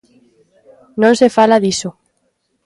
[1.01, 1.89] Non se fala diso.